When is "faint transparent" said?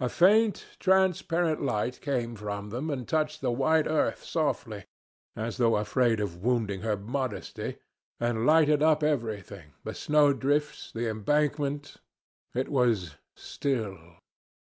0.10-1.62